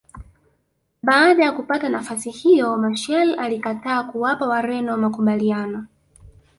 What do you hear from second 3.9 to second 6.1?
kuwapa Wareno makubaliano